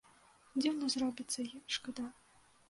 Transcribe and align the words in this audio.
Дзіўна 0.61 0.89
зробіцца 0.93 1.35
й 1.45 1.61
шкода. 1.77 2.09